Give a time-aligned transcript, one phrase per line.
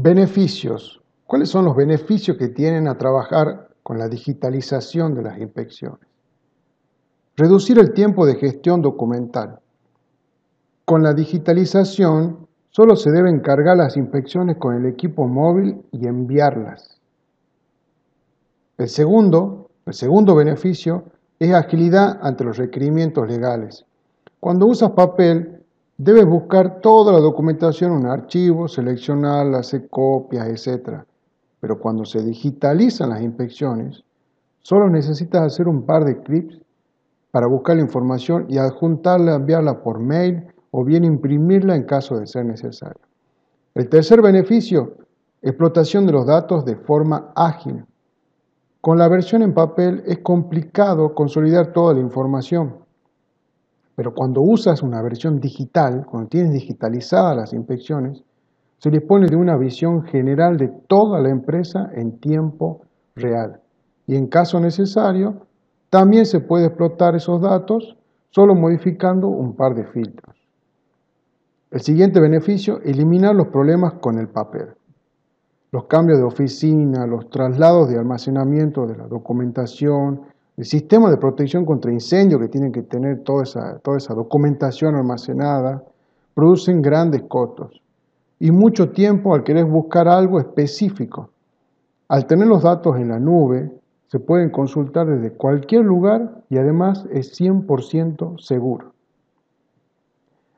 [0.00, 1.02] Beneficios.
[1.26, 6.06] ¿Cuáles son los beneficios que tienen a trabajar con la digitalización de las inspecciones?
[7.36, 9.58] Reducir el tiempo de gestión documental.
[10.84, 17.00] Con la digitalización solo se deben cargar las inspecciones con el equipo móvil y enviarlas.
[18.76, 21.06] El segundo, el segundo beneficio
[21.40, 23.84] es agilidad ante los requerimientos legales.
[24.38, 25.57] Cuando usas papel,
[26.00, 31.02] Debes buscar toda la documentación en un archivo, seleccionarla, hacer copias, etc.
[31.58, 34.04] Pero cuando se digitalizan las inspecciones,
[34.60, 36.60] solo necesitas hacer un par de clips
[37.32, 42.28] para buscar la información y adjuntarla, enviarla por mail o bien imprimirla en caso de
[42.28, 43.00] ser necesario.
[43.74, 44.98] El tercer beneficio,
[45.42, 47.84] explotación de los datos de forma ágil.
[48.80, 52.86] Con la versión en papel es complicado consolidar toda la información.
[53.98, 58.22] Pero cuando usas una versión digital, cuando tienes digitalizadas las inspecciones,
[58.78, 62.82] se dispone de una visión general de toda la empresa en tiempo
[63.16, 63.60] real.
[64.06, 65.48] Y en caso necesario,
[65.90, 67.96] también se puede explotar esos datos
[68.30, 70.36] solo modificando un par de filtros.
[71.72, 74.76] El siguiente beneficio, eliminar los problemas con el papel.
[75.72, 80.20] Los cambios de oficina, los traslados de almacenamiento de la documentación,
[80.58, 84.96] el sistema de protección contra incendio que tienen que tener toda esa, toda esa documentación
[84.96, 85.84] almacenada,
[86.34, 87.80] producen grandes costos
[88.40, 91.30] y mucho tiempo al querer buscar algo específico.
[92.08, 93.70] Al tener los datos en la nube,
[94.08, 98.94] se pueden consultar desde cualquier lugar y además es 100% seguro.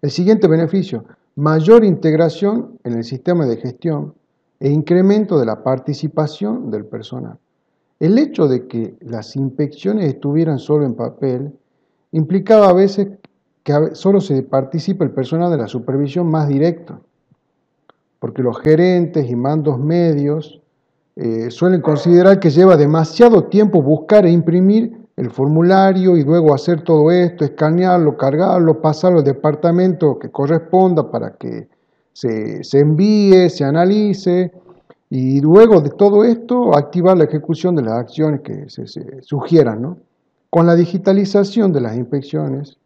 [0.00, 4.14] El siguiente beneficio, mayor integración en el sistema de gestión
[4.60, 7.38] e incremento de la participación del personal.
[8.00, 11.52] El hecho de que las inspecciones estuvieran solo en papel
[12.12, 13.08] implicaba a veces
[13.64, 17.00] que solo se participa el personal de la supervisión más directo,
[18.20, 20.60] porque los gerentes y mandos medios
[21.16, 26.82] eh, suelen considerar que lleva demasiado tiempo buscar e imprimir el formulario y luego hacer
[26.82, 31.68] todo esto, escanearlo, cargarlo, pasarlo al departamento que corresponda para que
[32.12, 34.52] se, se envíe, se analice
[35.10, 38.86] y luego de todo esto, activar la ejecución de las acciones que se,
[39.22, 39.96] sugieran.
[40.50, 42.76] Con la digitalización de las inspecciones,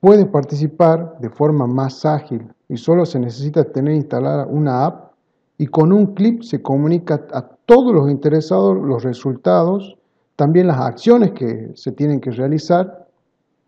[0.00, 5.12] puede participar de forma más ágil y solo se necesita tener instalada una app
[5.56, 9.96] y con un clip se comunica a todos los interesados los resultados,
[10.36, 13.06] también las acciones que se tienen que realizar,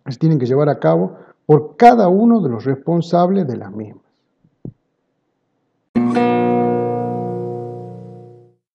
[0.06, 4.05] se tienen que llevar a cabo por cada uno de los responsables de las mismas.